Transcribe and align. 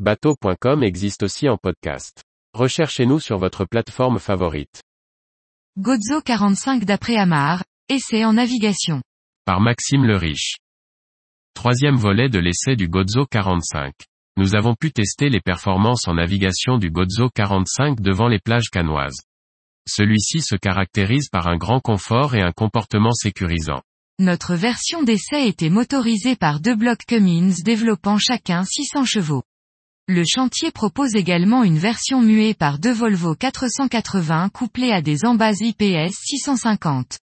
Bateau.com 0.00 0.82
existe 0.82 1.22
aussi 1.22 1.48
en 1.48 1.56
podcast. 1.56 2.24
Recherchez-nous 2.52 3.20
sur 3.20 3.38
votre 3.38 3.64
plateforme 3.64 4.18
favorite. 4.18 4.82
Gozo 5.78 6.20
45 6.20 6.84
d'après 6.84 7.16
Amar, 7.16 7.62
essai 7.88 8.24
en 8.24 8.32
navigation. 8.32 9.02
Par 9.44 9.60
Maxime 9.60 10.04
le 10.04 10.16
Riche. 10.16 10.56
Troisième 11.54 11.94
volet 11.94 12.28
de 12.28 12.40
l'essai 12.40 12.74
du 12.74 12.88
Gozo 12.88 13.24
45. 13.24 13.94
Nous 14.36 14.56
avons 14.56 14.74
pu 14.74 14.90
tester 14.90 15.28
les 15.28 15.40
performances 15.40 16.08
en 16.08 16.14
navigation 16.14 16.76
du 16.76 16.90
Gozo 16.90 17.30
45 17.32 18.00
devant 18.00 18.26
les 18.26 18.40
plages 18.40 18.70
canoises. 18.70 19.20
Celui-ci 19.86 20.40
se 20.40 20.56
caractérise 20.56 21.28
par 21.28 21.46
un 21.46 21.56
grand 21.56 21.78
confort 21.78 22.34
et 22.34 22.42
un 22.42 22.50
comportement 22.50 23.12
sécurisant. 23.12 23.82
Notre 24.18 24.56
version 24.56 25.04
d'essai 25.04 25.46
était 25.46 25.70
motorisée 25.70 26.34
par 26.34 26.58
deux 26.58 26.74
blocs 26.74 27.06
Cummins 27.06 27.62
développant 27.64 28.18
chacun 28.18 28.64
600 28.64 29.04
chevaux. 29.04 29.44
Le 30.06 30.22
chantier 30.26 30.70
propose 30.70 31.14
également 31.14 31.64
une 31.64 31.78
version 31.78 32.20
muée 32.20 32.52
par 32.52 32.78
deux 32.78 32.92
Volvo 32.92 33.34
480 33.34 34.50
couplés 34.50 34.92
à 34.92 35.00
des 35.00 35.24
embases 35.24 35.62
IPS 35.62 36.12
650. 36.12 37.18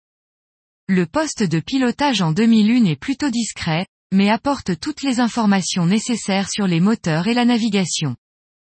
Le 0.88 1.04
poste 1.04 1.42
de 1.42 1.60
pilotage 1.60 2.22
en 2.22 2.32
2001 2.32 2.86
est 2.86 2.96
plutôt 2.96 3.28
discret, 3.28 3.86
mais 4.12 4.30
apporte 4.30 4.80
toutes 4.80 5.02
les 5.02 5.20
informations 5.20 5.84
nécessaires 5.84 6.50
sur 6.50 6.66
les 6.66 6.80
moteurs 6.80 7.28
et 7.28 7.34
la 7.34 7.44
navigation. 7.44 8.16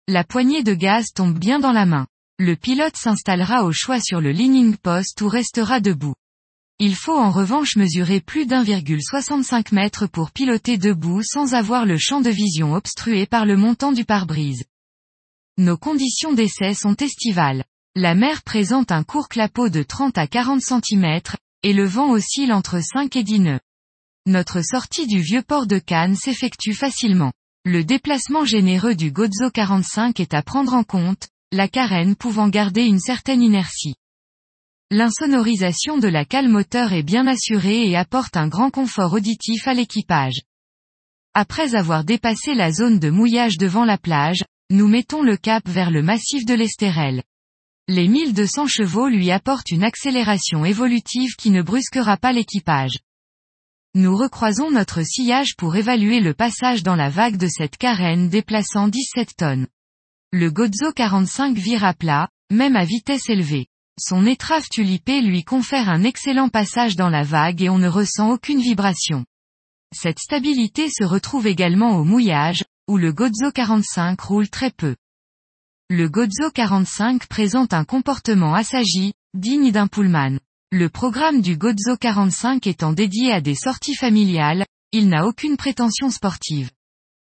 La 0.06 0.23
poignée 0.23 0.62
de 0.62 0.75
gaz 0.75 1.06
tombe 1.12 1.36
bien 1.36 1.59
dans 1.59 1.73
la 1.73 1.84
main. 1.84 2.06
Le 2.38 2.55
pilote 2.55 2.97
s'installera 2.97 3.64
au 3.64 3.73
choix 3.73 3.98
sur 3.98 4.20
le 4.20 4.30
leaning 4.30 4.77
post 4.77 5.20
ou 5.20 5.27
restera 5.27 5.80
debout. 5.80 6.14
Il 6.78 6.94
faut 6.94 7.16
en 7.16 7.30
revanche 7.30 7.76
mesurer 7.76 8.20
plus 8.20 8.44
d'1,65 8.44 9.74
mètres 9.74 10.06
pour 10.06 10.30
piloter 10.30 10.76
debout 10.76 11.22
sans 11.22 11.54
avoir 11.54 11.86
le 11.86 11.96
champ 11.96 12.20
de 12.20 12.28
vision 12.28 12.74
obstrué 12.74 13.24
par 13.24 13.46
le 13.46 13.56
montant 13.56 13.92
du 13.92 14.04
pare-brise. 14.04 14.64
Nos 15.56 15.78
conditions 15.78 16.34
d'essai 16.34 16.74
sont 16.74 16.94
estivales. 16.96 17.64
La 17.94 18.14
mer 18.14 18.42
présente 18.42 18.92
un 18.92 19.05
court 19.05 19.28
clapot 19.30 19.70
de 19.70 19.83
30 19.83 20.18
à 20.18 20.27
40 20.27 20.60
cm, 20.60 21.20
et 21.62 21.72
le 21.72 21.86
vent 21.86 22.10
oscille 22.10 22.52
entre 22.52 22.83
5 22.83 23.16
et 23.16 23.22
10 23.22 23.40
nœuds. 23.40 23.61
Notre 24.27 24.61
sortie 24.61 25.06
du 25.06 25.20
vieux 25.20 25.40
port 25.40 25.66
de 25.66 25.78
Cannes 25.78 26.16
s'effectue 26.16 26.74
facilement. 26.74 27.33
Le 27.64 27.84
déplacement 27.84 28.44
généreux 28.44 28.94
du 28.94 29.12
Gozo 29.12 29.50
45 29.50 30.20
est 30.20 30.34
à 30.34 30.42
prendre 30.42 30.74
en 30.74 30.84
compte, 30.84 31.28
la 31.52 31.68
carène 31.68 32.16
pouvant 32.16 32.50
garder 32.50 32.84
une 32.84 33.00
certaine 33.00 33.40
inertie. 33.40 33.94
L'insonorisation 34.92 35.98
de 35.98 36.06
la 36.06 36.25
cale 36.25 36.48
moteur 36.48 36.92
est 36.92 37.03
bien 37.03 37.27
assurée 37.27 37.89
et 37.89 37.97
apporte 37.97 38.37
un 38.37 38.47
grand 38.47 38.70
confort 38.70 39.15
auditif 39.15 39.67
à 39.67 39.75
l'équipage. 39.75 40.42
Après 41.34 41.75
avoir 41.75 42.05
dépassé 42.05 42.55
la 42.55 42.70
zone 42.70 43.01
de 43.01 43.11
mouillage 43.11 43.59
devant 43.59 43.84
la 43.84 43.98
plage, 43.98 44.45
nous 44.70 44.87
mettons 44.87 45.23
le 45.23 45.37
cap 45.37 45.69
vers 45.69 45.91
le 45.91 46.05
massif 46.05 46.47
de 46.47 46.55
l'Estérel. 46.55 47.25
Les 47.89 48.07
1200 48.07 48.69
chevaux 48.69 49.09
lui 49.09 49.33
apportent 49.33 49.73
une 49.73 49.83
accélération 49.83 50.64
évolutive 50.64 51.34
qui 51.37 51.51
ne 51.51 51.62
brusquera 51.62 52.17
pas 52.17 52.33
l'équipage. 52.33 53.01
Nous 53.95 54.17
recroisons 54.17 54.70
notre 54.70 55.03
sillage 55.03 55.57
pour 55.57 55.75
évaluer 55.75 56.20
le 56.20 56.33
passage 56.33 56.84
dans 56.84 56.97
la 56.97 57.11
vague 57.11 57.39
de 57.39 57.48
cette 57.48 57.77
carène 57.77 58.29
déplaçant 58.29 58.87
17 58.87 59.34
tonnes. 59.37 59.67
Le 60.31 60.53
Gozo 60.53 60.92
45 60.95 61.57
vire 61.57 61.84
à 61.84 61.92
plat, 61.92 62.29
même 62.53 62.77
à 62.77 62.84
vitesse 62.84 63.29
élevée. 63.29 63.67
Son 63.98 64.27
étrave 64.27 64.69
tulipée 64.70 65.22
lui 65.22 65.42
confère 65.42 65.89
un 65.89 66.02
excellent 66.05 66.50
passage 66.50 66.97
dans 66.97 67.08
la 67.08 67.22
vague 67.22 67.62
et 67.62 67.70
on 67.70 67.78
ne 67.78 67.89
ressent 67.89 68.30
aucune 68.30 68.61
vibration. 68.61 69.25
Cette 69.94 70.19
stabilité 70.19 70.91
se 70.91 71.02
retrouve 71.02 71.47
également 71.47 71.97
au 71.97 72.05
mouillage, 72.05 72.64
où 72.89 72.98
le 72.98 73.12
Gozo 73.12 73.50
45 73.55 74.20
roule 74.20 74.50
très 74.50 74.70
peu. 74.70 74.97
Le 75.89 76.11
Gozo 76.11 76.50
45 76.52 77.27
présente 77.27 77.72
un 77.72 77.84
comportement 77.84 78.55
assagi, 78.55 79.14
digne 79.33 79.72
d'un 79.72 79.86
pullman. 79.86 80.41
Le 80.72 80.91
programme 80.91 81.41
du 81.41 81.56
Gozo 81.56 81.96
45 81.98 82.67
étant 82.67 82.92
dédié 82.92 83.33
à 83.33 83.40
des 83.40 83.55
sorties 83.55 83.95
familiales, 83.95 84.67
il 84.92 85.08
n'a 85.08 85.27
aucune 85.27 85.57
prétention 85.57 86.11
sportive. 86.11 86.70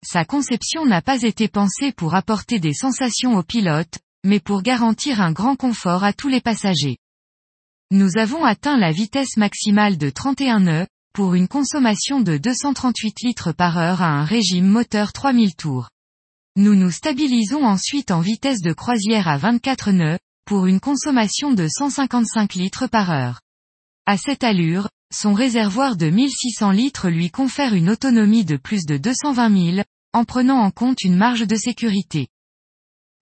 Sa 0.02 0.24
conception 0.24 0.86
n'a 0.86 1.02
pas 1.02 1.22
été 1.22 1.48
pensée 1.48 1.92
pour 1.92 2.14
apporter 2.14 2.58
des 2.58 2.74
sensations 2.74 3.36
aux 3.36 3.42
pilotes, 3.42 3.98
mais 4.24 4.40
pour 4.40 4.62
garantir 4.62 5.20
un 5.20 5.32
grand 5.32 5.54
confort 5.54 6.02
à 6.02 6.12
tous 6.12 6.28
les 6.28 6.40
passagers. 6.40 6.96
Nous 7.90 8.16
avons 8.16 8.44
atteint 8.44 8.76
la 8.76 8.90
vitesse 8.90 9.36
maximale 9.36 9.98
de 9.98 10.10
31 10.10 10.60
nœuds, 10.60 10.86
pour 11.12 11.34
une 11.34 11.46
consommation 11.46 12.20
de 12.20 12.38
238 12.38 13.22
litres 13.22 13.52
par 13.52 13.78
heure 13.78 14.02
à 14.02 14.08
un 14.08 14.24
régime 14.24 14.66
moteur 14.66 15.12
3000 15.12 15.54
tours. 15.54 15.90
Nous 16.56 16.74
nous 16.74 16.90
stabilisons 16.90 17.62
ensuite 17.64 18.10
en 18.10 18.20
vitesse 18.20 18.62
de 18.62 18.72
croisière 18.72 19.28
à 19.28 19.36
24 19.36 19.92
nœuds, 19.92 20.18
pour 20.44 20.66
une 20.66 20.80
consommation 20.80 21.52
de 21.52 21.68
155 21.68 22.54
litres 22.54 22.86
par 22.88 23.10
heure. 23.10 23.40
À 24.06 24.16
cette 24.16 24.42
allure, 24.44 24.88
son 25.12 25.34
réservoir 25.34 25.96
de 25.96 26.10
1600 26.10 26.72
litres 26.72 27.08
lui 27.08 27.30
confère 27.30 27.74
une 27.74 27.90
autonomie 27.90 28.44
de 28.44 28.56
plus 28.56 28.84
de 28.84 28.96
220 28.96 29.74
000, 29.74 29.84
en 30.12 30.24
prenant 30.24 30.58
en 30.58 30.70
compte 30.70 31.02
une 31.02 31.16
marge 31.16 31.46
de 31.46 31.56
sécurité. 31.56 32.28